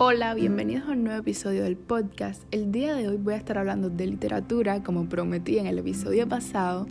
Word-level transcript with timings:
Hola, 0.00 0.32
bienvenidos 0.34 0.88
a 0.88 0.92
un 0.92 1.02
nuevo 1.02 1.18
episodio 1.18 1.64
del 1.64 1.76
podcast. 1.76 2.44
El 2.52 2.70
día 2.70 2.94
de 2.94 3.08
hoy 3.08 3.16
voy 3.16 3.34
a 3.34 3.36
estar 3.36 3.58
hablando 3.58 3.90
de 3.90 4.06
literatura, 4.06 4.84
como 4.84 5.08
prometí 5.08 5.58
en 5.58 5.66
el 5.66 5.76
episodio 5.76 6.28
pasado. 6.28 6.86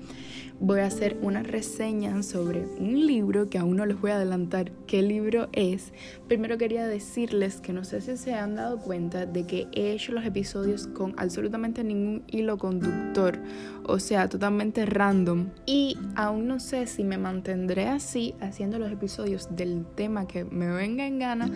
Voy 0.60 0.82
a 0.82 0.88
hacer 0.88 1.18
una 1.22 1.42
reseña 1.42 2.22
sobre 2.22 2.66
un 2.66 3.08
libro 3.08 3.50
que 3.50 3.60
aún 3.60 3.78
no 3.78 3.86
les 3.86 4.02
voy 4.02 4.12
a 4.12 4.16
adelantar 4.16 4.72
qué 4.88 5.02
libro 5.04 5.48
es. 5.54 5.94
Primero 6.28 6.58
quería 6.58 6.86
decirles 6.86 7.62
que 7.62 7.72
no 7.72 7.86
sé 7.86 8.02
si 8.02 8.18
se 8.18 8.34
han 8.34 8.56
dado 8.56 8.80
cuenta 8.80 9.26
de 9.26 9.48
que 9.48 9.68
he 9.72 9.94
hecho 9.94 10.12
los 10.12 10.26
episodios 10.26 10.88
con 10.88 11.14
absolutamente 11.16 11.86
ningún 11.86 12.24
hilo 12.28 12.58
conductor, 12.58 13.40
o 13.86 14.00
sea, 14.00 14.28
totalmente 14.28 14.86
random. 14.86 15.52
Y 15.66 15.98
aún 16.16 16.48
no 16.48 16.60
sé 16.60 16.88
si 16.88 17.06
me 17.06 17.18
mantendré 17.18 17.88
así 17.88 18.36
haciendo 18.42 18.80
los 18.80 18.92
episodios 18.92 19.56
del 19.56 19.86
tema 19.96 20.28
que 20.28 20.44
me 20.44 20.68
venga 20.68 21.08
en 21.08 21.20
gana 21.20 21.52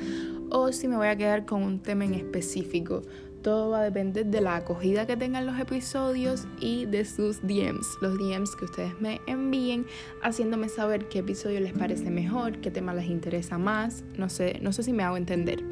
o 0.52 0.72
si 0.72 0.88
me 0.88 0.98
voy 0.98 1.08
a 1.08 1.16
quedar 1.16 1.46
con 1.46 1.64
un 1.64 1.80
tema 1.80 2.06
en 2.06 2.14
específico. 2.14 3.02
Todo 3.42 3.72
va 3.72 3.80
a 3.80 3.84
depender 3.84 4.28
de 4.28 4.40
la 4.40 4.58
acogida 4.58 5.08
que 5.08 5.18
tengan 5.18 5.48
los 5.48 5.60
episodios 5.60 6.46
y 6.60 6.86
de 6.86 7.06
sus 7.06 7.42
DMs, 7.42 7.98
los 8.00 8.16
DMs 8.20 8.56
que 8.56 8.66
ustedes 8.66 9.02
me 9.02 9.20
envíen, 9.26 9.88
haciéndome 10.22 10.70
saber 10.70 11.08
qué 11.10 11.20
episodio 11.20 11.60
les 11.60 11.74
parece 11.74 12.12
mejor, 12.12 12.60
qué 12.60 12.70
tema 12.70 12.94
les 12.94 13.08
interesa 13.08 13.58
más, 13.58 14.04
no 14.16 14.30
sé, 14.30 14.60
no 14.62 14.72
sé 14.74 14.84
si 14.84 14.94
me 14.94 15.02
hago 15.02 15.18
entender. 15.18 15.64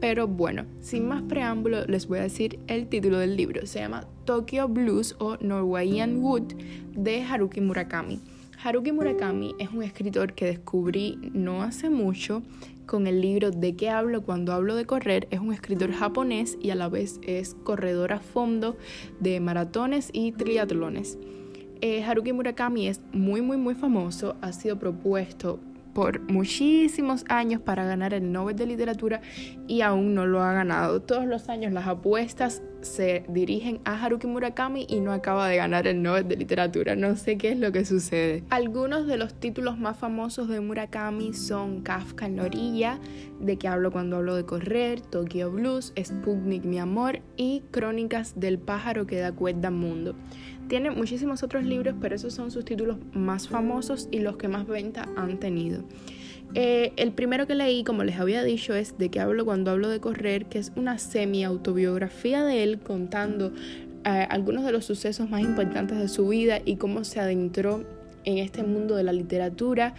Pero 0.00 0.26
bueno, 0.26 0.66
sin 0.80 1.06
más 1.06 1.22
preámbulo, 1.22 1.84
les 1.86 2.08
voy 2.08 2.18
a 2.18 2.22
decir 2.22 2.58
el 2.66 2.88
título 2.88 3.18
del 3.18 3.36
libro. 3.36 3.64
Se 3.64 3.78
llama 3.78 4.06
Tokyo 4.24 4.66
Blues 4.66 5.14
o 5.20 5.36
Norwegian 5.40 6.20
Wood 6.20 6.54
de 6.96 7.22
Haruki 7.22 7.60
Murakami. 7.60 8.20
Haruki 8.62 8.92
Murakami 8.92 9.54
es 9.58 9.70
un 9.70 9.82
escritor 9.82 10.32
que 10.32 10.46
descubrí 10.46 11.18
no 11.32 11.62
hace 11.62 11.90
mucho 11.90 12.42
con 12.86 13.06
el 13.06 13.20
libro 13.20 13.50
De 13.50 13.76
qué 13.76 13.90
hablo 13.90 14.22
cuando 14.22 14.52
hablo 14.52 14.74
de 14.74 14.84
correr. 14.86 15.28
Es 15.30 15.40
un 15.40 15.52
escritor 15.52 15.92
japonés 15.92 16.58
y 16.60 16.70
a 16.70 16.74
la 16.74 16.88
vez 16.88 17.20
es 17.22 17.54
corredor 17.64 18.12
a 18.12 18.20
fondo 18.20 18.76
de 19.20 19.40
maratones 19.40 20.10
y 20.12 20.32
triatlones. 20.32 21.18
Eh, 21.80 22.02
Haruki 22.02 22.32
Murakami 22.32 22.88
es 22.88 23.00
muy 23.12 23.42
muy 23.42 23.56
muy 23.56 23.74
famoso, 23.74 24.36
ha 24.40 24.52
sido 24.52 24.78
propuesto 24.78 25.60
por 25.94 26.20
muchísimos 26.30 27.24
años 27.28 27.60
para 27.60 27.84
ganar 27.84 28.12
el 28.12 28.32
Nobel 28.32 28.56
de 28.56 28.66
Literatura 28.66 29.22
y 29.68 29.80
aún 29.80 30.14
no 30.14 30.26
lo 30.26 30.42
ha 30.42 30.52
ganado. 30.52 31.00
Todos 31.00 31.26
los 31.26 31.48
años 31.48 31.72
las 31.72 31.86
apuestas 31.86 32.62
se 32.84 33.24
dirigen 33.28 33.80
a 33.84 34.02
Haruki 34.02 34.26
Murakami 34.26 34.86
y 34.88 35.00
no 35.00 35.12
acaba 35.12 35.48
de 35.48 35.56
ganar 35.56 35.86
el 35.86 36.02
Nobel 36.02 36.28
de 36.28 36.36
Literatura. 36.36 36.94
No 36.96 37.16
sé 37.16 37.36
qué 37.38 37.52
es 37.52 37.58
lo 37.58 37.72
que 37.72 37.84
sucede. 37.84 38.44
Algunos 38.50 39.06
de 39.06 39.16
los 39.16 39.34
títulos 39.34 39.78
más 39.78 39.98
famosos 39.98 40.48
de 40.48 40.60
Murakami 40.60 41.32
son 41.34 41.82
Kafka 41.82 42.26
en 42.26 42.36
la 42.36 42.44
orilla, 42.44 42.98
de 43.40 43.56
que 43.56 43.68
hablo 43.68 43.90
cuando 43.90 44.16
hablo 44.16 44.36
de 44.36 44.44
correr, 44.44 45.00
Tokyo 45.00 45.50
Blues, 45.50 45.92
Sputnik 46.02 46.64
mi 46.64 46.78
amor 46.78 47.20
y 47.36 47.62
Crónicas 47.70 48.38
del 48.38 48.58
pájaro 48.58 49.06
que 49.06 49.18
da 49.18 49.32
cuerda 49.32 49.68
al 49.68 49.74
mundo. 49.74 50.14
Tiene 50.68 50.90
muchísimos 50.90 51.42
otros 51.42 51.64
libros, 51.64 51.94
pero 52.00 52.14
esos 52.14 52.32
son 52.32 52.50
sus 52.50 52.64
títulos 52.64 52.96
más 53.12 53.48
famosos 53.48 54.08
y 54.10 54.20
los 54.20 54.36
que 54.36 54.48
más 54.48 54.66
venta 54.66 55.08
han 55.16 55.38
tenido. 55.38 55.84
Eh, 56.54 56.92
el 56.96 57.12
primero 57.12 57.46
que 57.46 57.54
leí, 57.54 57.82
como 57.82 58.04
les 58.04 58.18
había 58.18 58.44
dicho, 58.44 58.74
es 58.74 58.96
De 58.96 59.10
qué 59.10 59.20
hablo 59.20 59.44
cuando 59.44 59.72
hablo 59.72 59.88
de 59.88 60.00
correr, 60.00 60.46
que 60.46 60.58
es 60.58 60.72
una 60.76 60.98
semi-autobiografía 60.98 62.44
de 62.44 62.62
él 62.62 62.78
contando 62.78 63.52
eh, 64.04 64.26
algunos 64.30 64.64
de 64.64 64.72
los 64.72 64.84
sucesos 64.84 65.28
más 65.28 65.40
importantes 65.40 65.98
de 65.98 66.08
su 66.08 66.28
vida 66.28 66.60
y 66.64 66.76
cómo 66.76 67.04
se 67.04 67.20
adentró 67.20 67.84
en 68.24 68.38
este 68.38 68.62
mundo 68.62 68.94
de 68.94 69.02
la 69.02 69.12
literatura. 69.12 69.94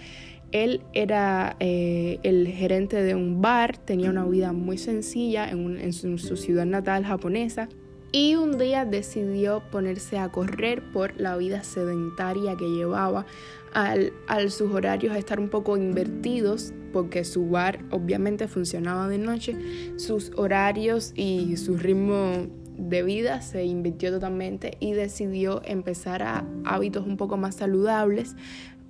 Él 0.52 0.81
era 0.94 1.58
eh, 1.59 2.20
el 2.23 2.48
gerente 2.48 3.02
de 3.03 3.16
un 3.16 3.42
bar, 3.42 3.78
tenía 3.78 4.09
una 4.09 4.26
vida 4.26 4.53
muy 4.53 4.78
sencilla 4.78 5.50
en 5.50 5.92
su 5.92 6.38
ciudad 6.38 6.66
natal 6.66 7.03
japonesa 7.03 7.67
y 8.15 8.36
un 8.36 8.58
día 8.58 8.86
decidió 8.86 9.61
ponerse 9.71 10.17
a 10.17 10.30
correr 10.30 10.82
por 10.94 11.20
la 11.20 11.36
vida 11.36 11.64
sedentaria 11.64 12.55
que 12.55 12.70
llevaba 12.70 13.26
al, 13.75 14.52
sus 14.52 14.71
horarios 14.71 15.15
estar 15.17 15.39
un 15.39 15.49
poco 15.49 15.75
invertidos 15.75 16.73
porque 16.93 17.25
su 17.25 17.49
bar 17.49 17.80
obviamente 17.91 18.47
funcionaba 18.47 19.09
de 19.09 19.17
noche, 19.17 19.58
sus 19.97 20.31
horarios 20.37 21.11
y 21.13 21.58
su 21.58 21.77
ritmo 21.77 22.47
de 22.77 23.03
vida 23.03 23.41
se 23.41 23.65
invirtió 23.65 24.11
totalmente 24.11 24.77
y 24.80 24.93
decidió 24.93 25.61
empezar 25.65 26.23
a 26.23 26.45
hábitos 26.64 27.05
un 27.05 27.17
poco 27.17 27.35
más 27.35 27.55
saludables. 27.55 28.35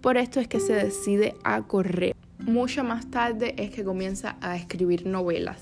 Por 0.02 0.18
esto 0.18 0.40
es 0.40 0.48
que 0.48 0.60
se 0.60 0.74
decide 0.74 1.34
a 1.44 1.64
correr. 1.64 2.16
Mucho 2.38 2.84
más 2.84 3.10
tarde 3.10 3.56
es 3.58 3.72
que 3.72 3.84
comienza 3.84 4.38
a 4.40 4.56
escribir 4.56 5.08
novelas. 5.08 5.60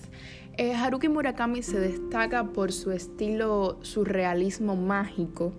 Eh, 0.57 0.73
Haruki 0.73 1.07
Murakami 1.07 1.63
se 1.63 1.79
destaca 1.79 2.43
por 2.51 2.73
su 2.73 2.91
estilo 2.91 3.79
surrealismo 3.83 4.75
mágico, 4.75 5.53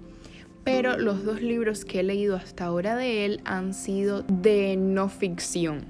pero 0.64 0.96
los 0.98 1.24
dos 1.24 1.42
libros 1.42 1.84
que 1.84 2.00
he 2.00 2.02
leído 2.02 2.36
hasta 2.36 2.64
ahora 2.64 2.96
de 2.96 3.26
él 3.26 3.40
han 3.44 3.74
sido 3.74 4.22
de 4.22 4.76
no 4.76 5.08
ficción. 5.08 5.84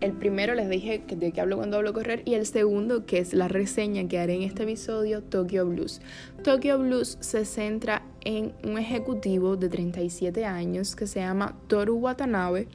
El 0.00 0.12
primero 0.12 0.54
les 0.54 0.70
dije 0.70 1.02
de 1.06 1.30
qué 1.30 1.40
hablo 1.42 1.56
cuando 1.58 1.76
hablo 1.76 1.92
correr 1.92 2.22
y 2.24 2.32
el 2.32 2.46
segundo, 2.46 3.04
que 3.04 3.18
es 3.18 3.34
la 3.34 3.48
reseña 3.48 4.08
que 4.08 4.18
haré 4.18 4.34
en 4.36 4.42
este 4.42 4.62
episodio, 4.62 5.22
Tokyo 5.22 5.66
Blues. 5.66 6.00
Tokyo 6.42 6.78
Blues 6.78 7.18
se 7.20 7.44
centra 7.44 8.02
en 8.22 8.54
un 8.64 8.78
ejecutivo 8.78 9.56
de 9.56 9.68
37 9.68 10.46
años 10.46 10.96
que 10.96 11.06
se 11.06 11.20
llama 11.20 11.54
Toru 11.66 11.96
Watanabe, 11.96 12.66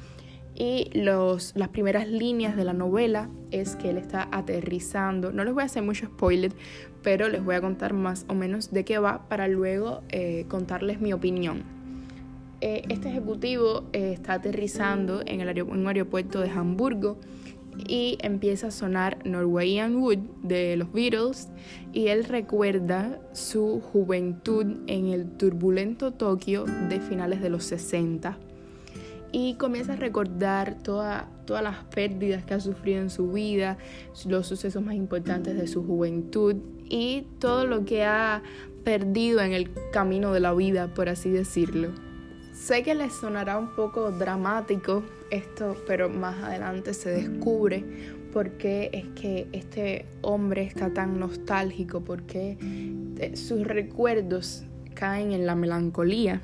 y 0.55 0.89
los, 0.93 1.53
las 1.55 1.69
primeras 1.69 2.07
líneas 2.07 2.55
de 2.55 2.63
la 2.63 2.73
novela 2.73 3.29
es 3.51 3.75
que 3.75 3.89
él 3.89 3.97
está 3.97 4.29
aterrizando. 4.31 5.33
No 5.33 5.43
les 5.43 5.53
voy 5.53 5.63
a 5.63 5.65
hacer 5.65 5.83
mucho 5.83 6.05
spoiler, 6.05 6.53
pero 7.03 7.27
les 7.27 7.43
voy 7.43 7.55
a 7.55 7.61
contar 7.61 7.93
más 7.93 8.25
o 8.29 8.35
menos 8.35 8.71
de 8.71 8.85
qué 8.85 8.97
va 8.97 9.27
para 9.27 9.49
luego 9.49 10.01
eh, 10.09 10.45
contarles 10.47 11.01
mi 11.01 11.11
opinión. 11.11 11.63
Eh, 12.61 12.83
este 12.87 13.09
ejecutivo 13.09 13.83
eh, 13.91 14.13
está 14.13 14.33
aterrizando 14.33 15.21
en, 15.25 15.41
el 15.41 15.57
en 15.57 15.69
un 15.69 15.87
aeropuerto 15.87 16.39
de 16.39 16.49
Hamburgo 16.49 17.19
y 17.85 18.17
empieza 18.21 18.67
a 18.67 18.71
sonar 18.71 19.17
Norwegian 19.25 19.97
Wood 19.97 20.19
de 20.41 20.77
los 20.77 20.93
Beatles 20.93 21.49
y 21.91 22.07
él 22.07 22.23
recuerda 22.23 23.19
su 23.33 23.81
juventud 23.81 24.77
en 24.87 25.07
el 25.07 25.29
turbulento 25.31 26.13
Tokio 26.13 26.63
de 26.87 27.01
finales 27.01 27.41
de 27.41 27.49
los 27.49 27.65
60 27.65 28.37
y 29.37 29.55
comienza 29.55 29.91
a 29.91 29.95
recordar 29.97 30.77
todas 30.81 31.25
las 31.45 31.83
pérdidas 31.93 32.45
que 32.45 32.53
ha 32.53 32.61
sufrido 32.61 33.01
en 33.01 33.09
su 33.09 33.33
vida, 33.33 33.77
los 34.25 34.47
sucesos 34.47 34.81
más 34.81 34.95
importantes 34.95 35.57
de 35.57 35.67
su 35.67 35.85
juventud 35.85 36.55
y 36.85 37.27
todo 37.39 37.67
lo 37.67 37.83
que 37.83 38.05
ha 38.05 38.41
perdido 38.85 39.41
en 39.41 39.51
el 39.51 39.69
camino 39.91 40.31
de 40.31 40.39
la 40.39 40.53
vida, 40.53 40.87
por 40.87 41.09
así 41.09 41.31
decirlo. 41.31 41.89
Sé 42.53 42.81
que 42.81 42.95
les 42.95 43.11
sonará 43.11 43.57
un 43.57 43.75
poco 43.75 44.09
dramático 44.09 45.03
esto, 45.29 45.75
pero 45.85 46.07
más 46.07 46.41
adelante 46.41 46.93
se 46.93 47.09
descubre 47.09 47.83
por 48.31 48.51
qué 48.51 48.89
es 48.93 49.05
que 49.21 49.49
este 49.51 50.05
hombre 50.21 50.63
está 50.63 50.93
tan 50.93 51.19
nostálgico, 51.19 51.99
por 51.99 52.23
qué 52.23 52.57
eh, 53.19 53.35
sus 53.35 53.67
recuerdos 53.67 54.63
caen 54.93 55.33
en 55.33 55.45
la 55.45 55.55
melancolía. 55.55 56.41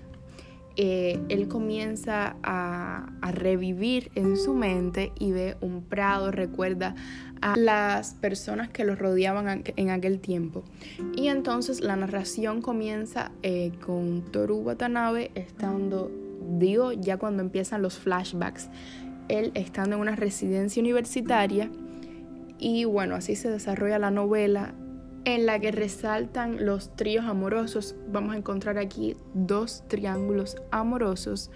Eh, 0.77 1.19
él 1.29 1.47
comienza 1.47 2.35
a, 2.43 3.07
revivir 3.31 4.11
en 4.15 4.35
su 4.35 4.53
mente 4.53 5.13
y 5.17 5.31
ve 5.31 5.55
un 5.61 5.83
prado, 5.83 6.31
recuerda 6.31 6.95
a 7.41 7.55
las 7.55 8.13
personas 8.15 8.69
que 8.69 8.83
lo 8.83 8.95
rodeaban 8.95 9.63
en 9.75 9.89
aquel 9.89 10.19
tiempo. 10.19 10.63
Y 11.15 11.27
entonces 11.29 11.81
la 11.81 11.95
narración 11.95 12.61
comienza 12.61 13.31
eh, 13.41 13.71
con 13.85 14.21
Toru 14.31 14.57
Watanabe 14.57 15.31
estando, 15.35 16.11
digo, 16.59 16.91
ya 16.91 17.17
cuando 17.17 17.41
empiezan 17.41 17.81
los 17.81 17.97
flashbacks, 17.99 18.69
él 19.29 19.51
estando 19.55 19.95
en 19.95 20.01
una 20.01 20.15
residencia 20.15 20.81
universitaria 20.81 21.69
y 22.59 22.85
bueno, 22.85 23.15
así 23.15 23.35
se 23.35 23.49
desarrolla 23.49 23.97
la 23.97 24.11
novela 24.11 24.73
en 25.25 25.45
la 25.45 25.59
que 25.59 25.71
resaltan 25.71 26.65
los 26.65 26.95
tríos 26.95 27.25
amorosos. 27.25 27.95
Vamos 28.07 28.33
a 28.33 28.37
encontrar 28.37 28.77
aquí 28.77 29.15
dos 29.33 29.83
triángulos 29.87 30.57
amorosos. 30.71 31.51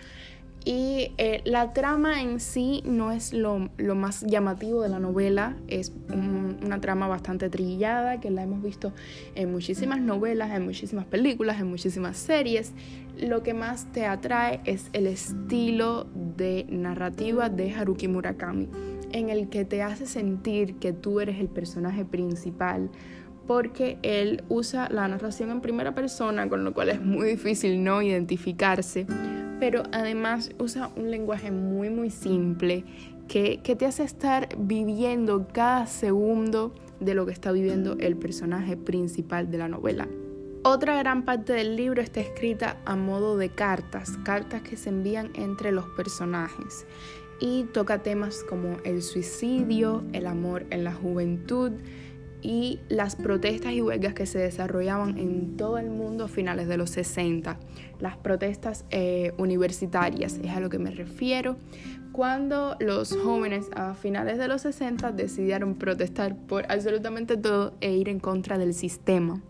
Y 0.65 1.11
eh, 1.19 1.41
la 1.45 1.73
trama 1.73 2.23
en 2.23 2.39
sí 2.39 2.81
no 2.85 3.11
es 3.11 3.33
lo, 3.33 3.69
más 3.77 4.23
llamativo 4.23 4.81
de 4.81 4.89
la 4.89 4.99
novela, 4.99 5.55
es 5.67 5.93
una 6.11 6.81
trama 6.81 7.07
bastante 7.07 7.51
trillada 7.51 8.19
que 8.19 8.31
la 8.31 8.41
hemos 8.41 8.63
visto 8.63 8.91
en 9.35 9.51
muchísimas 9.51 10.01
novelas, 10.01 10.49
en 10.49 10.65
muchísimas 10.65 11.05
películas, 11.05 11.59
en 11.59 11.67
muchísimas 11.67 12.17
series. 12.17 12.73
Lo 13.15 13.43
que 13.43 13.53
más 13.53 13.91
te 13.91 14.07
atrae 14.07 14.61
es 14.65 14.89
el 14.93 15.05
estilo 15.05 16.07
de 16.35 16.65
narrativa 16.67 17.49
de 17.49 17.71
Haruki 17.71 18.07
Murakami, 18.07 18.67
en 19.11 19.29
el 19.29 19.49
que 19.49 19.65
te 19.65 19.83
hace 19.83 20.07
sentir 20.07 20.77
que 20.77 20.93
tú 20.93 21.19
eres 21.19 21.39
el 21.39 21.47
personaje 21.47 22.05
principal 22.05 22.89
porque 23.47 23.97
él 24.01 24.43
usa 24.49 24.89
la 24.89 25.07
narración 25.07 25.51
en 25.51 25.61
primera 25.61 25.93
persona, 25.93 26.49
con 26.49 26.63
lo 26.63 26.73
cual 26.73 26.89
es 26.89 27.01
muy 27.01 27.29
difícil 27.29 27.83
no 27.83 28.01
identificarse, 28.01 29.05
pero 29.59 29.83
además 29.91 30.51
usa 30.59 30.89
un 30.95 31.11
lenguaje 31.11 31.51
muy 31.51 31.89
muy 31.89 32.09
simple 32.09 32.83
que, 33.27 33.59
te 33.77 33.85
hace 33.85 34.03
estar 34.03 34.49
viviendo 34.57 35.47
cada 35.51 35.87
segundo 35.87 36.73
de 36.99 37.13
lo 37.13 37.25
que 37.25 37.31
está 37.31 37.51
viviendo 37.51 37.95
el 37.99 38.15
personaje 38.15 38.77
principal 38.77 39.49
de 39.49 39.57
la 39.57 39.67
novela. 39.67 40.07
Otra 40.63 40.97
gran 40.97 41.25
parte 41.25 41.53
del 41.53 41.75
libro 41.75 42.01
está 42.01 42.21
escrita 42.21 42.77
a 42.85 42.95
modo 42.95 43.37
de 43.37 43.49
cartas, 43.49 44.17
cartas 44.23 44.61
que 44.63 44.77
se 44.77 44.89
envían 44.89 45.31
entre 45.35 45.71
los 45.71 45.85
personajes 45.89 46.87
y 47.39 47.65
toca 47.65 48.01
temas 48.01 48.43
como 48.43 48.77
el 48.83 49.03
suicidio, 49.03 50.03
el 50.13 50.25
amor 50.25 50.65
en 50.69 50.83
la 50.83 50.93
juventud 50.93 51.71
y 52.45 52.79
las 52.89 53.15
protestas 53.15 53.73
y 53.73 53.81
huelgas 53.81 54.13
que 54.13 54.27
se 54.27 54.37
desarrollaban 54.37 55.17
en 55.17 55.57
todo 55.57 55.79
el 55.79 55.89
mundo 55.89 56.25
a 56.25 56.27
finales 56.27 56.67
de 56.67 56.77
los 56.77 56.91
60. 56.91 57.57
Las 57.99 58.17
protestas 58.17 58.85
eh, 58.91 59.33
universitarias 59.37 60.39
es 60.43 60.51
a 60.51 60.59
lo 60.59 60.69
que 60.69 60.77
me 60.77 60.91
refiero. 60.91 61.57
Cuando 62.11 62.77
los 62.79 63.17
jóvenes 63.17 63.65
a 63.75 63.95
finales 63.95 64.37
de 64.37 64.47
los 64.47 64.61
60 64.61 65.11
decidieron 65.11 65.73
protestar 65.73 66.37
por 66.37 66.71
absolutamente 66.71 67.35
todo 67.35 67.73
e 67.81 67.93
ir 67.93 68.07
en 68.07 68.19
contra 68.19 68.59
del 68.59 68.75
sistema. 68.75 69.41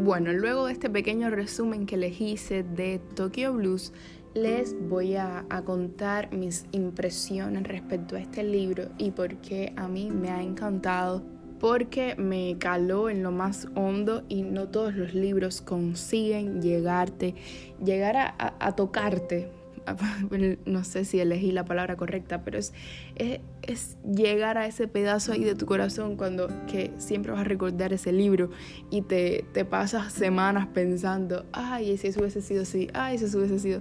Bueno, 0.00 0.32
luego 0.32 0.66
de 0.66 0.72
este 0.72 0.90
pequeño 0.90 1.30
resumen 1.30 1.86
que 1.86 1.96
les 1.96 2.20
hice 2.20 2.64
de 2.64 3.00
Tokyo 3.14 3.52
Blues, 3.52 3.92
les 4.34 4.74
voy 4.88 5.16
a, 5.16 5.44
contar 5.64 6.32
mis 6.32 6.66
impresiones 6.72 7.64
respecto 7.64 8.16
a 8.16 8.20
este 8.20 8.42
libro 8.42 8.88
y 8.98 9.10
por 9.10 9.36
qué 9.36 9.72
a 9.76 9.88
mí 9.88 10.10
me 10.10 10.30
ha 10.30 10.42
encantado, 10.42 11.22
porque 11.62 12.16
me 12.16 12.56
caló 12.58 13.08
en 13.08 13.22
lo 13.22 13.30
más 13.30 13.68
hondo 13.76 14.24
y 14.28 14.42
no 14.42 14.66
todos 14.66 14.96
los 14.96 15.14
libros 15.14 15.60
consiguen 15.60 16.60
llegarte, 16.60 17.36
llegar 17.82 18.34
a, 18.36 18.72
tocarte. 18.74 19.48
No 20.66 20.82
sé 20.82 21.04
si 21.04 21.20
elegí 21.20 21.52
la 21.52 21.64
palabra 21.64 21.94
correcta, 21.94 22.42
pero 22.42 22.58
es, 22.58 22.72
es, 23.14 23.96
llegar 24.04 24.58
a 24.58 24.66
ese 24.66 24.88
pedazo 24.88 25.32
ahí 25.32 25.44
de 25.44 25.54
tu 25.54 25.66
corazón 25.66 26.16
cuando 26.16 26.48
que 26.66 26.90
siempre 26.98 27.30
vas 27.30 27.42
a 27.42 27.44
recordar 27.44 27.92
ese 27.92 28.10
libro 28.10 28.50
y 28.90 29.02
te, 29.02 29.44
te 29.52 29.64
pasas 29.64 30.12
semanas 30.12 30.66
pensando, 30.66 31.44
ay, 31.52 31.96
si 31.96 32.08
eso 32.08 32.20
hubiese 32.20 32.42
sido 32.42 32.62
así, 32.62 32.88
ay, 32.92 33.18
si 33.18 33.26
eso 33.26 33.38
hubiese 33.38 33.60
sido 33.60 33.80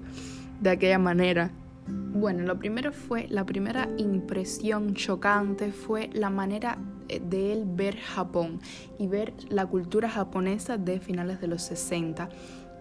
de 0.60 0.70
aquella 0.70 1.00
manera. 1.00 1.50
Bueno, 1.88 2.44
lo 2.44 2.60
primero 2.60 2.92
fue, 2.94 3.28
la 3.30 3.44
primera 3.46 3.90
impresión 3.98 4.94
chocante 4.94 5.72
fue 5.72 6.12
la 6.14 6.30
manera 6.30 6.78
de 7.20 7.54
él 7.54 7.64
ver 7.66 7.98
Japón 7.98 8.60
y 8.98 9.08
ver 9.08 9.34
la 9.50 9.66
cultura 9.66 10.10
japonesa 10.10 10.78
de 10.78 11.00
finales 11.00 11.42
de 11.42 11.48
los 11.48 11.62
60. 11.64 12.30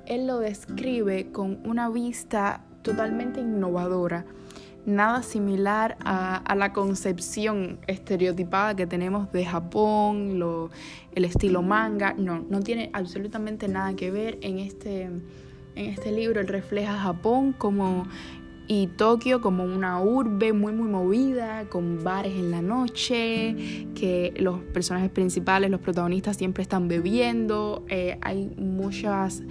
Él 0.06 0.26
lo 0.26 0.38
describe 0.38 1.32
con 1.32 1.60
una 1.64 1.88
vista 1.88 2.62
totalmente 2.82 3.40
innovadora, 3.40 4.24
nada 4.86 5.22
similar 5.22 5.96
a, 6.00 6.54
la 6.56 6.72
concepción 6.72 7.78
estereotipada 7.86 8.74
que 8.74 8.86
tenemos 8.86 9.30
de 9.32 9.44
Japón, 9.44 10.38
lo, 10.38 10.70
el 11.14 11.24
estilo 11.24 11.62
manga, 11.62 12.14
no, 12.14 12.44
no 12.48 12.60
tiene 12.60 12.90
absolutamente 12.92 13.68
nada 13.68 13.94
que 13.94 14.10
ver 14.10 14.38
en 14.42 14.58
este 14.58 15.10
en 15.76 15.86
este 15.86 16.12
libro 16.12 16.40
él 16.40 16.48
refleja 16.48 16.98
Japón 16.98 17.52
como 17.52 18.06
y 18.70 18.86
Tokio 18.86 19.40
como 19.40 19.64
una 19.64 20.00
urbe 20.00 20.52
muy 20.52 20.72
muy 20.72 20.88
movida, 20.88 21.64
con 21.68 22.04
bares 22.04 22.34
en 22.34 22.52
la 22.52 22.62
noche, 22.62 23.56
que 23.96 24.32
los 24.36 24.60
personajes 24.60 25.10
principales, 25.10 25.72
los 25.72 25.80
protagonistas 25.80 26.36
siempre 26.36 26.62
están 26.62 26.86
bebiendo, 26.86 27.84
eh, 27.88 28.16
hay 28.22 28.54
muchas 28.56 29.42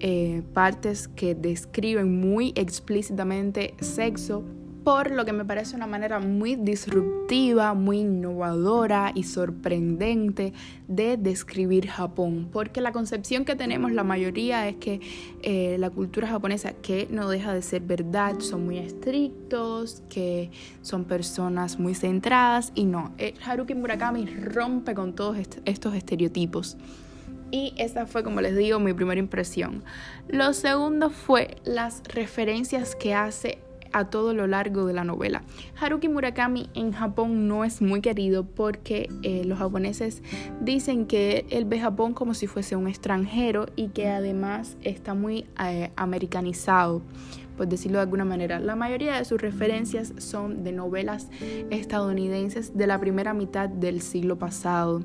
eh, 0.00 0.42
partes 0.54 1.06
que 1.06 1.34
describen 1.34 2.18
muy 2.18 2.54
explícitamente 2.56 3.74
sexo, 3.82 4.42
por 4.84 5.10
lo 5.10 5.24
que 5.24 5.32
me 5.32 5.44
parece 5.44 5.76
una 5.76 5.86
manera 5.86 6.18
muy 6.18 6.56
disruptiva, 6.56 7.74
muy 7.74 8.00
innovadora 8.00 9.12
y 9.14 9.22
sorprendente 9.22 10.52
de 10.88 11.16
describir 11.16 11.88
Japón, 11.88 12.48
porque 12.52 12.80
la 12.80 12.92
concepción 12.92 13.44
que 13.44 13.54
tenemos 13.54 13.92
la 13.92 14.04
mayoría 14.04 14.68
es 14.68 14.76
que 14.76 15.00
eh, 15.42 15.76
la 15.78 15.90
cultura 15.90 16.28
japonesa, 16.28 16.72
que 16.72 17.06
no 17.10 17.28
deja 17.28 17.54
de 17.54 17.62
ser 17.62 17.82
verdad, 17.82 18.40
son 18.40 18.64
muy 18.64 18.78
estrictos, 18.78 20.02
que 20.08 20.50
son 20.82 21.04
personas 21.04 21.78
muy 21.78 21.94
centradas 21.94 22.72
y 22.74 22.84
no, 22.84 23.12
eh, 23.18 23.34
Haruki 23.44 23.74
Murakami 23.74 24.26
rompe 24.26 24.94
con 24.94 25.14
todos 25.14 25.36
estos 25.64 25.94
estereotipos. 25.94 26.76
Y 27.52 27.74
esa 27.76 28.06
fue, 28.06 28.24
como 28.24 28.40
les 28.40 28.56
digo, 28.56 28.78
mi 28.80 28.94
primera 28.94 29.18
impresión. 29.18 29.84
Lo 30.26 30.54
segundo 30.54 31.10
fue 31.10 31.56
las 31.64 32.02
referencias 32.04 32.96
que 32.96 33.14
hace 33.14 33.58
a 33.92 34.06
todo 34.06 34.34
lo 34.34 34.46
largo 34.46 34.86
de 34.86 34.92
la 34.92 35.04
novela. 35.04 35.42
Haruki 35.80 36.08
Murakami 36.08 36.70
en 36.74 36.92
Japón 36.92 37.48
no 37.48 37.64
es 37.64 37.82
muy 37.82 38.00
querido 38.00 38.44
porque 38.44 39.08
eh, 39.22 39.44
los 39.44 39.58
japoneses 39.58 40.22
dicen 40.60 41.06
que 41.06 41.46
él 41.50 41.64
ve 41.64 41.80
Japón 41.80 42.14
como 42.14 42.34
si 42.34 42.46
fuese 42.46 42.76
un 42.76 42.88
extranjero 42.88 43.66
y 43.76 43.88
que 43.88 44.08
además 44.08 44.76
está 44.82 45.14
muy 45.14 45.46
eh, 45.64 45.90
americanizado 45.96 47.02
por 47.56 47.68
decirlo 47.68 47.98
de 47.98 48.04
alguna 48.04 48.24
manera. 48.24 48.58
La 48.58 48.76
mayoría 48.76 49.18
de 49.18 49.24
sus 49.24 49.40
referencias 49.40 50.14
son 50.18 50.64
de 50.64 50.72
novelas 50.72 51.28
estadounidenses 51.70 52.76
de 52.76 52.86
la 52.86 52.98
primera 52.98 53.34
mitad 53.34 53.68
del 53.68 54.00
siglo 54.00 54.38
pasado. 54.38 55.02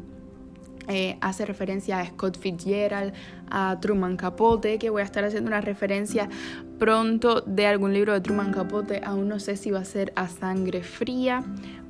Eh, 0.87 1.17
hace 1.21 1.45
referencia 1.45 1.99
a 1.99 2.05
Scott 2.05 2.37
Fitzgerald, 2.37 3.13
a 3.49 3.77
Truman 3.81 4.15
Capote, 4.15 4.79
que 4.79 4.89
voy 4.89 5.01
a 5.01 5.05
estar 5.05 5.23
haciendo 5.23 5.49
una 5.49 5.61
referencia 5.61 6.29
pronto 6.79 7.41
de 7.41 7.67
algún 7.67 7.93
libro 7.93 8.13
de 8.13 8.21
Truman 8.21 8.53
Capote, 8.53 9.01
aún 9.03 9.27
no 9.27 9.39
sé 9.39 9.57
si 9.57 9.71
va 9.71 9.79
a 9.79 9.85
ser 9.85 10.13
A 10.15 10.27
Sangre 10.27 10.83
Fría 10.83 11.43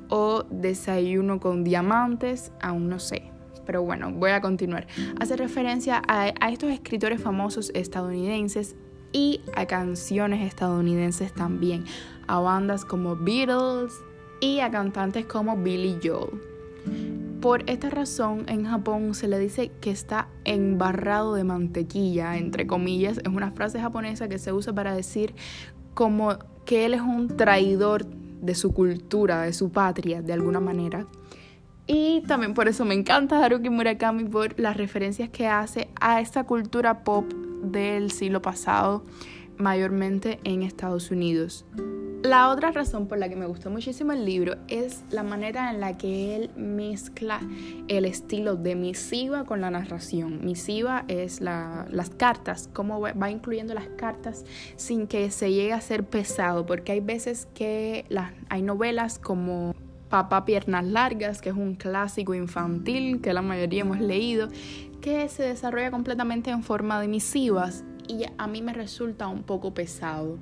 o 0.10 0.44
Desayuno 0.50 1.40
con 1.40 1.64
Diamantes, 1.64 2.52
aún 2.62 2.90
no 2.90 3.00
sé. 3.00 3.32
Pero 3.66 3.84
bueno, 3.84 4.12
voy 4.12 4.32
a 4.32 4.42
continuar. 4.42 4.88
Hace 5.20 5.36
referencia 5.36 6.02
a, 6.08 6.34
a 6.40 6.52
estos 6.52 6.72
escritores 6.72 7.22
famosos 7.22 7.72
estadounidenses 7.76 8.76
y 9.12 9.42
a 9.56 9.66
canciones 9.66 10.46
estadounidenses 10.48 11.34
también, 11.34 11.86
a 12.28 12.40
bandas 12.40 12.86
como 12.86 13.16
Beatles 13.16 13.94
y 14.40 14.60
a 14.60 14.72
cantantes 14.72 15.26
como 15.26 15.58
Billy 15.58 15.98
Joel. 16.02 17.17
Por 17.48 17.64
esta 17.68 17.90
razón, 17.90 18.44
en 18.50 18.66
Japón 18.66 19.16
se 19.16 19.30
le 19.30 19.40
dice 19.40 19.72
que 19.80 19.90
está 19.90 20.28
embarrado 20.44 21.34
de 21.34 21.46
mantequilla, 21.46 22.36
entre 22.36 22.68
comillas. 22.68 23.20
Es 23.20 23.30
una 23.30 23.52
frase 23.52 23.80
japonesa 23.80 24.28
que 24.28 24.38
se 24.38 24.52
usa 24.52 24.74
para 24.74 24.94
decir 24.94 25.34
como 25.94 26.38
que 26.66 26.86
él 26.86 26.94
es 26.94 27.00
un 27.00 27.38
traidor 27.38 28.06
de 28.06 28.54
su 28.54 28.74
cultura, 28.74 29.44
de 29.44 29.54
su 29.54 29.72
patria, 29.72 30.22
de 30.22 30.34
alguna 30.34 30.60
manera. 30.60 31.08
Y 31.88 32.22
también 32.28 32.54
por 32.54 32.68
eso 32.68 32.84
me 32.84 32.96
encanta 32.96 33.42
Haruki 33.42 33.70
Murakami 33.70 34.26
por 34.26 34.60
las 34.60 34.76
referencias 34.76 35.30
que 35.30 35.48
hace 35.48 35.88
a 36.02 36.20
esta 36.20 36.44
cultura 36.44 37.06
pop 37.06 37.32
del 37.64 38.12
siglo 38.12 38.42
pasado, 38.42 39.06
mayormente 39.58 40.42
en 40.44 40.64
Estados 40.64 41.12
Unidos. 41.12 41.66
La 42.28 42.50
otra 42.50 42.72
razón 42.74 43.08
por 43.08 43.20
la 43.20 43.30
que 43.30 43.38
me 43.38 43.46
gustó 43.46 43.70
muchísimo 43.70 44.12
el 44.12 44.26
libro 44.26 44.58
es 44.68 45.02
la 45.12 45.24
manera 45.24 45.72
en 45.72 45.80
la 45.80 45.98
que 45.98 46.36
él 46.36 46.50
mezcla 46.58 47.40
el 47.88 48.04
estilo 48.04 48.58
de 48.58 48.76
misiva 48.76 49.46
con 49.46 49.62
la 49.62 49.72
narración. 49.72 50.44
Misiva 50.44 51.06
es 51.08 51.40
las 51.40 52.10
cartas, 52.18 52.70
cómo 52.74 53.00
va 53.00 53.32
incluyendo 53.32 53.74
las 53.74 53.88
cartas 53.96 54.44
sin 54.76 55.08
que 55.08 55.32
se 55.32 55.54
llegue 55.54 55.72
a 55.72 55.80
ser 55.80 56.04
pesado, 56.04 56.66
porque 56.66 56.92
hay 56.92 57.00
veces 57.00 57.48
que 57.54 58.04
hay 58.50 58.62
novelas 58.62 59.20
como 59.20 59.74
Papá 60.10 60.44
Piernas 60.44 60.86
Largas, 60.86 61.42
que 61.42 61.48
es 61.48 61.56
un 61.56 61.76
clásico 61.76 62.34
infantil 62.34 63.22
que 63.22 63.32
la 63.32 63.42
mayoría 63.42 63.84
hemos 63.84 64.02
leído, 64.02 64.50
que 65.00 65.30
se 65.30 65.44
desarrolla 65.44 65.92
completamente 65.92 66.50
en 66.50 66.62
forma 66.62 67.00
de 67.00 67.08
misivas 67.08 67.86
y 68.10 68.26
a 68.38 68.48
mí 68.48 68.62
me 68.62 68.74
resulta 68.74 69.28
un 69.28 69.44
poco 69.44 69.74
pesado 69.74 70.40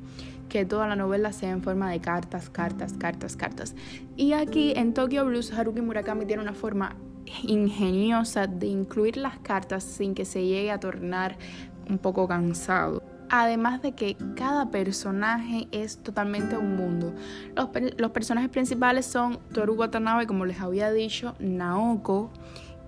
que 0.49 0.65
toda 0.65 0.87
la 0.87 0.95
novela 0.95 1.31
sea 1.33 1.51
en 1.51 1.61
forma 1.61 1.89
de 1.91 1.99
cartas, 1.99 2.49
cartas, 2.49 2.93
cartas, 2.93 3.35
cartas. 3.35 3.75
Y 4.15 4.33
aquí 4.33 4.73
en 4.75 4.93
Tokyo 4.93 5.25
Blues, 5.25 5.51
Haruki 5.51 5.81
Murakami 5.81 6.25
tiene 6.25 6.41
una 6.41 6.53
forma 6.53 6.95
ingeniosa 7.43 8.47
de 8.47 8.67
incluir 8.67 9.17
las 9.17 9.39
cartas 9.39 9.83
sin 9.83 10.13
que 10.13 10.25
se 10.25 10.45
llegue 10.45 10.71
a 10.71 10.79
tornar 10.79 11.37
un 11.89 11.97
poco 11.97 12.27
cansado. 12.27 13.03
Además 13.29 13.81
de 13.81 13.93
que 13.93 14.15
cada 14.35 14.69
personaje 14.69 15.67
es 15.71 15.97
totalmente 15.97 16.57
un 16.57 16.75
mundo. 16.75 17.13
Los, 17.55 17.69
los 17.97 18.11
personajes 18.11 18.49
principales 18.49 19.05
son 19.07 19.39
Toru 19.51 19.73
Watanabe, 19.73 20.27
como 20.27 20.45
les 20.45 20.61
había 20.61 20.91
dicho, 20.91 21.35
Naoko, 21.39 22.29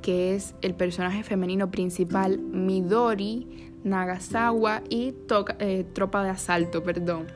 que 0.01 0.35
es 0.35 0.53
el 0.61 0.75
personaje 0.75 1.23
femenino 1.23 1.71
principal, 1.71 2.37
Midori, 2.37 3.73
Nagasawa 3.87 4.83
y 4.89 5.13
eh, 5.59 5.85
Tropa 5.93 6.23
de 6.23 6.29
Asalto, 6.29 6.83
perdón. 6.83 7.27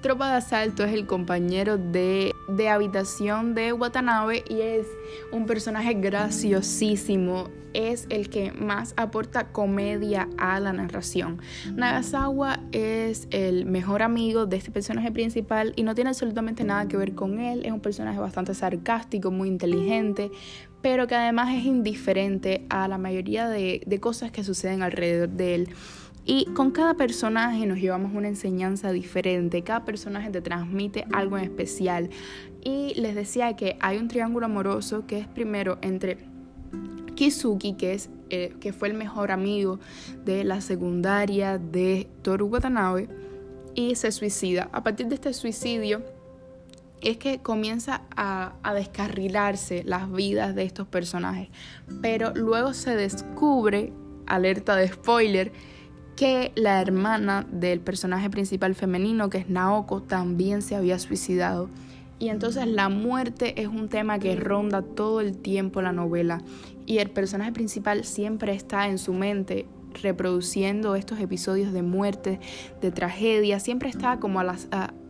Tropa 0.00 0.30
de 0.30 0.36
Asalto 0.36 0.84
es 0.84 0.92
el 0.92 1.06
compañero 1.06 1.76
de 1.78 2.32
de 2.48 2.68
habitación 2.68 3.54
de 3.54 3.72
Watanabe 3.72 4.44
y 4.48 4.60
es 4.60 4.86
un 5.32 5.46
personaje 5.46 5.94
graciosísimo. 5.94 7.48
Es 7.74 8.06
el 8.08 8.30
que 8.30 8.52
más 8.52 8.94
aporta 8.96 9.52
comedia 9.52 10.30
a 10.38 10.58
la 10.60 10.72
narración. 10.72 11.42
Nagasawa 11.74 12.60
es 12.72 13.28
el 13.30 13.66
mejor 13.66 14.00
amigo 14.00 14.46
de 14.46 14.56
este 14.56 14.70
personaje 14.70 15.12
principal 15.12 15.74
y 15.76 15.82
no 15.82 15.94
tiene 15.94 16.08
absolutamente 16.08 16.64
nada 16.64 16.88
que 16.88 16.96
ver 16.96 17.14
con 17.14 17.38
él. 17.38 17.66
Es 17.66 17.72
un 17.72 17.80
personaje 17.80 18.18
bastante 18.18 18.54
sarcástico, 18.54 19.30
muy 19.30 19.48
inteligente, 19.48 20.30
pero 20.86 21.08
que 21.08 21.16
además 21.16 21.52
es 21.52 21.64
indiferente 21.64 22.64
a 22.68 22.86
la 22.86 22.96
mayoría 22.96 23.48
de, 23.48 23.82
de 23.84 23.98
cosas 23.98 24.30
que 24.30 24.44
suceden 24.44 24.84
alrededor 24.84 25.30
de 25.30 25.56
él. 25.56 25.68
Y 26.24 26.44
con 26.54 26.70
cada 26.70 26.94
personaje 26.94 27.66
nos 27.66 27.78
llevamos 27.78 28.12
una 28.14 28.28
enseñanza 28.28 28.92
diferente, 28.92 29.62
cada 29.62 29.84
personaje 29.84 30.30
te 30.30 30.40
transmite 30.40 31.04
algo 31.12 31.38
en 31.38 31.42
especial. 31.42 32.10
Y 32.62 32.94
les 32.94 33.16
decía 33.16 33.56
que 33.56 33.76
hay 33.80 33.98
un 33.98 34.06
triángulo 34.06 34.46
amoroso 34.46 35.08
que 35.08 35.18
es 35.18 35.26
primero 35.26 35.78
entre 35.82 36.18
Kizuki, 37.16 37.72
que, 37.72 37.94
es, 37.94 38.08
eh, 38.30 38.54
que 38.60 38.72
fue 38.72 38.86
el 38.86 38.94
mejor 38.94 39.32
amigo 39.32 39.80
de 40.24 40.44
la 40.44 40.60
secundaria 40.60 41.58
de 41.58 42.06
Toru 42.22 42.46
Watanabe, 42.46 43.08
y 43.74 43.96
se 43.96 44.12
suicida. 44.12 44.70
A 44.70 44.84
partir 44.84 45.08
de 45.08 45.16
este 45.16 45.32
suicidio 45.32 46.04
es 47.02 47.18
que 47.18 47.40
comienza 47.42 48.02
a, 48.16 48.54
a, 48.62 48.74
descarrilarse 48.74 49.84
las 49.84 50.10
vidas 50.10 50.54
de 50.54 50.64
estos 50.64 50.86
personajes. 50.86 51.48
Pero 52.02 52.32
luego 52.34 52.74
se 52.74 52.96
descubre, 52.96 53.92
alerta 54.26 54.76
de 54.76 54.88
spoiler, 54.88 55.52
que 56.16 56.52
la 56.54 56.80
hermana 56.80 57.46
del 57.50 57.80
personaje 57.80 58.30
principal 58.30 58.74
femenino, 58.74 59.28
que 59.28 59.38
es 59.38 59.48
Naoko, 59.48 60.02
también 60.02 60.62
se 60.62 60.74
había 60.74 60.98
suicidado. 60.98 61.68
Y 62.18 62.30
entonces 62.30 62.66
la 62.66 62.88
muerte 62.88 63.60
es 63.60 63.68
un 63.68 63.88
tema 63.88 64.18
que 64.18 64.34
ronda 64.36 64.80
todo 64.80 65.20
el 65.20 65.36
tiempo 65.36 65.82
la 65.82 65.92
novela 65.92 66.40
y 66.86 66.98
el 66.98 67.10
personaje 67.10 67.52
principal 67.52 68.04
siempre 68.04 68.54
está 68.54 68.88
en 68.88 68.98
su 68.98 69.12
mente 69.12 69.66
reproduciendo 70.02 70.94
estos 70.94 71.20
episodios 71.20 71.72
de 71.72 71.82
muerte, 71.82 72.40
de 72.80 72.90
tragedia, 72.90 73.60
siempre 73.60 73.88
está 73.88 74.18
como 74.18 74.40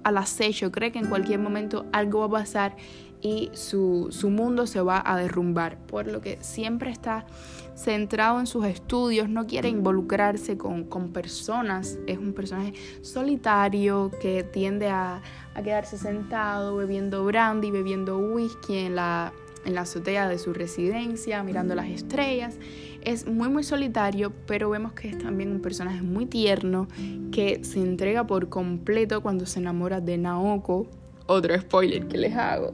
al 0.06 0.18
acecho, 0.18 0.70
cree 0.70 0.92
que 0.92 1.00
en 1.00 1.08
cualquier 1.08 1.40
momento 1.40 1.84
algo 1.92 2.20
va 2.20 2.26
a 2.26 2.42
pasar 2.42 2.76
y 3.20 3.50
su, 3.54 4.06
su 4.10 4.30
mundo 4.30 4.68
se 4.68 4.80
va 4.80 5.02
a 5.04 5.16
derrumbar, 5.16 5.78
por 5.78 6.06
lo 6.06 6.20
que 6.20 6.38
siempre 6.42 6.92
está 6.92 7.26
centrado 7.74 8.38
en 8.38 8.46
sus 8.46 8.64
estudios, 8.66 9.28
no 9.28 9.48
quiere 9.48 9.68
involucrarse 9.68 10.56
con, 10.56 10.84
con 10.84 11.12
personas, 11.12 11.98
es 12.06 12.18
un 12.18 12.34
personaje 12.34 12.72
solitario 13.02 14.12
que 14.20 14.44
tiende 14.44 14.90
a, 14.90 15.22
a, 15.54 15.62
quedarse 15.64 15.98
sentado 15.98 16.76
bebiendo 16.76 17.24
brandy, 17.24 17.72
bebiendo 17.72 18.16
whisky 18.16 18.76
en 18.76 18.94
la, 18.94 19.32
en 19.66 19.74
la 19.74 19.82
azotea 19.82 20.28
de 20.28 20.38
su 20.38 20.52
residencia, 20.52 21.42
mirando 21.42 21.74
las 21.74 21.88
estrellas. 21.88 22.56
Es 23.02 23.26
muy 23.26 23.48
muy 23.48 23.64
solitario, 23.64 24.32
pero 24.46 24.70
vemos 24.70 24.92
que 24.92 25.08
es 25.08 25.18
también 25.18 25.50
un 25.50 25.60
personaje 25.60 26.02
muy 26.02 26.26
tierno 26.26 26.88
que 27.32 27.62
se 27.64 27.80
entrega 27.80 28.26
por 28.26 28.48
completo 28.48 29.20
cuando 29.20 29.44
se 29.46 29.60
enamora 29.60 30.00
de 30.00 30.18
Naoko. 30.18 30.86
Otro 31.26 31.60
spoiler 31.60 32.06
que 32.06 32.16
les 32.16 32.34
hago. 32.34 32.72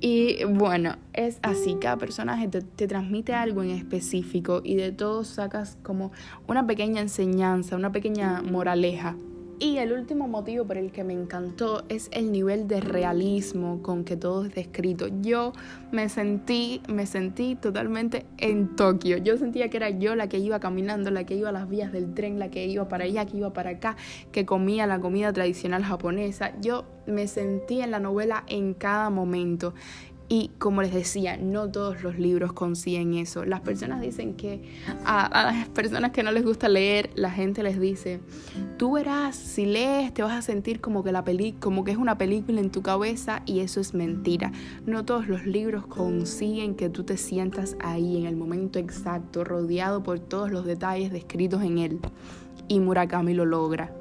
Y 0.00 0.44
bueno, 0.44 0.96
es 1.12 1.38
así, 1.42 1.76
cada 1.80 1.96
personaje 1.96 2.46
te, 2.46 2.62
te, 2.62 2.86
transmite 2.86 3.34
algo 3.34 3.64
en 3.64 3.70
específico 3.70 4.60
y 4.62 4.76
de 4.76 4.92
todos 4.92 5.26
sacas 5.26 5.76
como 5.82 6.12
una 6.46 6.64
pequeña 6.66 7.00
enseñanza, 7.00 7.74
una 7.74 7.90
pequeña 7.90 8.42
moraleja. 8.42 9.16
Y 9.60 9.78
el 9.78 9.92
último 9.92 10.28
motivo 10.28 10.64
por 10.64 10.76
el 10.76 10.92
que 10.92 11.02
me 11.02 11.14
encantó 11.14 11.82
es 11.88 12.10
el 12.12 12.30
nivel 12.30 12.68
de 12.68 12.80
realismo 12.80 13.82
con 13.82 14.04
que 14.04 14.16
todo 14.16 14.44
es 14.44 14.54
descrito. 14.54 15.08
Yo 15.20 15.52
me 15.90 16.08
sentí, 16.08 16.80
me 16.88 17.06
sentí 17.06 17.56
totalmente 17.56 18.24
en 18.36 18.76
Tokio. 18.76 19.16
Yo 19.16 19.36
sentía 19.36 19.68
que 19.68 19.78
era 19.78 19.90
yo 19.90 20.14
la 20.14 20.28
que 20.28 20.38
iba 20.38 20.60
caminando, 20.60 21.10
la 21.10 21.24
que 21.24 21.34
iba 21.34 21.48
a 21.48 21.52
las 21.52 21.68
vías 21.68 21.90
del 21.90 22.14
tren, 22.14 22.38
la 22.38 22.52
que 22.52 22.66
iba 22.66 22.88
para 22.88 23.02
allá, 23.02 23.26
que 23.26 23.36
iba 23.36 23.52
para 23.52 23.70
acá, 23.70 23.96
que 24.30 24.46
comía 24.46 24.86
la 24.86 25.00
comida 25.00 25.32
tradicional 25.32 25.82
japonesa. 25.82 26.52
Yo 26.60 26.84
me 27.06 27.26
sentí 27.26 27.80
en 27.80 27.90
la 27.90 27.98
novela 27.98 28.44
en 28.46 28.74
cada 28.74 29.10
momento. 29.10 29.74
Y 30.30 30.50
como 30.58 30.82
les 30.82 30.92
decía, 30.92 31.38
no 31.38 31.70
todos 31.70 32.02
los 32.02 32.18
libros 32.18 32.52
consiguen 32.52 33.14
eso. 33.14 33.46
Las 33.46 33.60
personas 33.62 34.02
dicen 34.02 34.34
que 34.34 34.62
a, 35.06 35.52
las 35.54 35.68
personas 35.68 36.10
que 36.10 36.22
no 36.22 36.32
les 36.32 36.44
gusta 36.44 36.68
leer, 36.68 37.08
la 37.14 37.30
gente 37.30 37.62
les 37.62 37.80
dice, 37.80 38.20
tú 38.76 38.92
verás, 38.92 39.36
si 39.36 39.64
lees 39.64 40.12
te 40.12 40.22
vas 40.22 40.32
a 40.32 40.42
sentir 40.42 40.82
como 40.82 41.02
que, 41.02 41.12
la 41.12 41.24
peli 41.24 41.52
como 41.52 41.82
que 41.82 41.92
es 41.92 41.96
una 41.96 42.18
película 42.18 42.60
en 42.60 42.70
tu 42.70 42.82
cabeza 42.82 43.42
y 43.46 43.60
eso 43.60 43.80
es 43.80 43.94
mentira. 43.94 44.52
No 44.84 45.04
todos 45.06 45.28
los 45.28 45.46
libros 45.46 45.86
consiguen 45.86 46.74
que 46.74 46.90
tú 46.90 47.04
te 47.04 47.16
sientas 47.16 47.76
ahí 47.80 48.18
en 48.18 48.26
el 48.26 48.36
momento 48.36 48.78
exacto, 48.78 49.44
rodeado 49.44 50.02
por 50.02 50.18
todos 50.18 50.50
los 50.50 50.66
detalles 50.66 51.10
descritos 51.10 51.62
en 51.62 51.78
él. 51.78 52.00
Y 52.68 52.80
Murakami 52.80 53.32
lo 53.32 53.46
logra. 53.46 53.97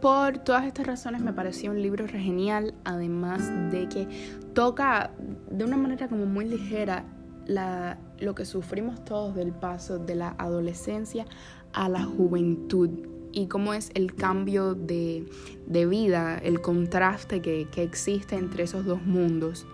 Por 0.00 0.38
todas 0.38 0.64
estas 0.64 0.86
razones 0.86 1.22
me 1.22 1.32
pareció 1.32 1.72
un 1.72 1.82
libro 1.82 2.06
genial, 2.06 2.74
además 2.84 3.50
de 3.72 3.88
que 3.88 4.06
toca 4.54 5.10
de 5.50 5.64
una 5.64 5.76
manera 5.76 6.08
como 6.08 6.24
muy 6.24 6.44
ligera 6.44 7.04
la, 7.46 7.98
lo 8.20 8.34
que 8.34 8.44
sufrimos 8.44 9.04
todos 9.04 9.34
del 9.34 9.52
paso 9.52 9.98
de 9.98 10.14
la 10.14 10.36
adolescencia 10.38 11.26
a 11.72 11.88
la 11.88 12.04
juventud 12.04 12.90
y 13.32 13.46
cómo 13.46 13.74
es 13.74 13.90
el 13.94 14.14
cambio 14.14 14.74
de, 14.74 15.26
de 15.66 15.86
vida, 15.86 16.38
el 16.38 16.60
contraste 16.60 17.42
que, 17.42 17.66
que 17.72 17.82
existe 17.82 18.36
entre 18.36 18.64
esos 18.64 18.84
dos 18.84 19.02
mundos. 19.02 19.66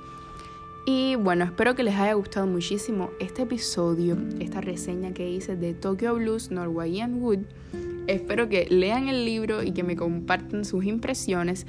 Y 0.87 1.16
bueno, 1.16 1.45
espero 1.45 1.75
que 1.75 1.83
les 1.83 1.95
haya 1.97 2.14
gustado 2.14 2.47
muchísimo 2.47 3.11
este 3.21 3.43
episodio, 3.43 4.16
esta 4.38 4.61
reseña 4.61 5.12
que 5.12 5.31
hice 5.31 5.57
de 5.57 5.75
Tokyo 5.75 6.14
Blues 6.14 6.50
Norwegian 6.50 7.23
Wood. 7.23 7.40
Espero 8.07 8.49
que 8.49 8.67
lean 8.71 9.09
el 9.09 9.25
libro 9.25 9.63
y 9.63 9.73
que 9.73 9.83
me 9.83 9.97
compartan 9.97 10.65
sus 10.65 10.85
impresiones. 10.85 11.67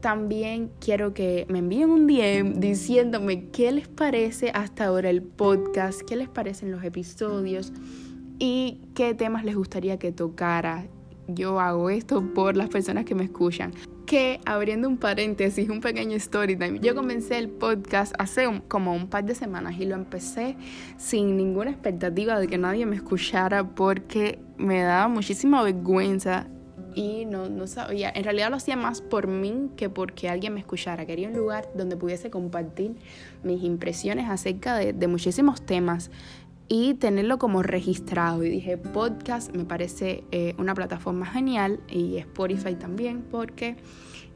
También 0.00 0.70
quiero 0.80 1.14
que 1.14 1.46
me 1.48 1.58
envíen 1.58 1.90
un 1.90 2.06
DM 2.06 2.60
diciéndome 2.60 3.48
qué 3.50 3.70
les 3.72 3.88
parece 3.88 4.50
hasta 4.52 4.86
ahora 4.86 5.10
el 5.10 5.22
podcast, 5.22 6.02
qué 6.02 6.16
les 6.16 6.28
parecen 6.28 6.72
los 6.72 6.82
episodios 6.82 7.72
y 8.38 8.80
qué 8.94 9.14
temas 9.14 9.44
les 9.44 9.54
gustaría 9.54 9.98
que 9.98 10.10
tocara. 10.10 10.86
Yo 11.28 11.60
hago 11.60 11.90
esto 11.90 12.22
por 12.34 12.56
las 12.56 12.68
personas 12.68 13.04
que 13.04 13.14
me 13.14 13.24
escuchan. 13.24 13.72
Que, 14.06 14.40
abriendo 14.44 14.88
un 14.88 14.98
paréntesis, 14.98 15.68
un 15.68 15.80
pequeño 15.80 16.16
story 16.16 16.56
time, 16.56 16.80
yo 16.80 16.94
comencé 16.94 17.38
el 17.38 17.48
podcast 17.48 18.14
hace 18.18 18.46
como 18.68 18.94
un 18.94 19.08
par 19.08 19.24
de 19.24 19.34
semanas 19.34 19.76
y 19.78 19.86
lo 19.86 19.94
empecé 19.94 20.56
sin 20.98 21.36
ninguna 21.36 21.70
expectativa 21.70 22.38
de 22.38 22.48
que 22.48 22.58
nadie 22.58 22.84
me 22.84 22.96
escuchara 22.96 23.64
porque 23.64 24.40
me 24.58 24.82
daba 24.82 25.08
muchísima 25.08 25.62
vergüenza 25.62 26.48
y 26.94 27.24
no, 27.24 27.48
no 27.48 27.66
sabía, 27.66 28.12
en 28.14 28.24
realidad 28.24 28.50
lo 28.50 28.56
hacía 28.56 28.76
más 28.76 29.00
por 29.00 29.26
mí 29.26 29.70
que 29.76 29.88
porque 29.88 30.28
alguien 30.28 30.52
me 30.52 30.60
escuchara. 30.60 31.06
Quería 31.06 31.28
un 31.28 31.34
lugar 31.34 31.70
donde 31.74 31.96
pudiese 31.96 32.28
compartir 32.28 32.96
mis 33.42 33.62
impresiones 33.62 34.28
acerca 34.28 34.76
de 34.76 35.06
muchísimos 35.06 35.62
temas 35.62 36.10
y 36.68 36.94
tenerlo 36.94 37.38
como 37.38 37.62
registrado. 37.62 38.44
Y 38.44 38.50
dije, 38.50 38.76
podcast 38.78 39.54
me 39.54 39.64
parece 39.64 40.24
eh, 40.30 40.54
una 40.58 40.74
plataforma 40.74 41.26
genial 41.26 41.80
y 41.88 42.16
Spotify 42.18 42.74
también 42.74 43.22
porque 43.30 43.76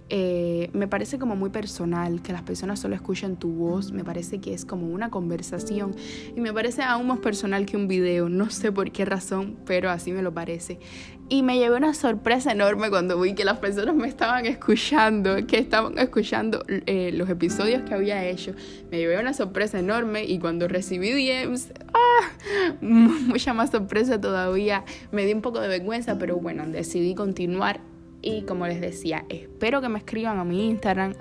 eh, 0.09 0.71
me 0.73 0.87
parece 0.87 1.19
como 1.19 1.35
muy 1.35 1.51
personal, 1.51 2.23
que 2.23 2.33
las 2.33 2.43
personas 2.43 2.79
solo 2.79 2.95
escuchen 2.95 3.37
tu 3.37 3.51
voz, 3.53 3.91
me 3.91 4.05
parece 4.05 4.41
que 4.41 4.55
es 4.55 4.65
como 4.65 4.87
una 4.87 5.11
conversación 5.11 5.97
y 6.37 6.41
me 6.41 6.53
parece 6.53 6.83
aún 6.83 7.09
más 7.09 7.19
personal 7.19 7.67
que 7.67 7.77
un 7.77 7.89
video, 7.89 8.29
no 8.29 8.51
sé 8.51 8.71
por 8.71 8.93
qué 8.93 9.05
razón, 9.05 9.57
pero 9.67 9.91
así 9.91 10.13
me 10.13 10.23
lo 10.23 10.33
parece. 10.33 10.79
Y 11.29 11.43
me 11.43 11.59
llevé 11.59 11.77
una 11.77 11.93
sorpresa 11.93 12.53
enorme 12.53 12.89
cuando 12.89 13.21
vi 13.21 13.35
que 13.35 13.45
las 13.45 13.59
personas 13.59 13.97
me 13.97 14.07
estaban 14.07 14.47
escuchando, 14.47 15.45
que 15.49 15.59
estaban 15.59 15.99
escuchando 15.99 16.63
eh, 16.69 17.11
los 17.13 17.29
episodios 17.29 17.83
que 17.83 17.95
había 17.95 18.25
hecho. 18.25 18.53
Me 18.93 18.99
llevé 18.99 19.19
una 19.19 19.33
sorpresa 19.33 19.81
enorme 19.81 20.25
y 20.25 20.39
cuando 20.39 20.69
recibí 20.69 21.11
DMs, 21.11 21.73
¡ah! 21.93 22.77
mucha 22.81 23.55
más 23.55 23.71
sorpresa 23.71 24.21
todavía. 24.21 24.85
Me 25.11 25.27
di 25.27 25.33
un 25.33 25.43
poco 25.43 25.59
de 25.59 25.67
vergüenza, 25.67 26.17
pero 26.17 26.37
bueno, 26.37 26.65
decidí 26.65 27.17
continuar 27.17 27.81
y 28.23 28.43
como 28.43 28.67
les 28.67 28.81
decía, 28.81 29.25
espero 29.29 29.81
que 29.81 29.89
me 29.89 29.99
escriban 29.99 30.39
a 30.39 30.45
mi 30.45 30.69
Instagram, 30.69 31.15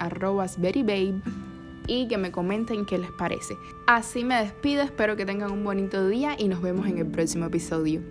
verybabe, 0.58 1.22
y 1.88 2.08
que 2.08 2.18
me 2.18 2.32
comenten 2.32 2.86
qué 2.86 2.98
les 2.98 3.12
parece. 3.12 3.56
Así 3.88 4.24
me 4.24 4.36
despido, 4.36 4.82
espero 4.82 5.16
que 5.16 5.26
tengan 5.26 5.52
un 5.52 5.64
bonito 5.64 6.08
día 6.08 6.36
y 6.38 6.48
nos 6.48 6.62
vemos 6.62 6.88
en 6.88 6.98
el 6.98 7.08
próximo 7.08 7.46
episodio. 7.46 8.02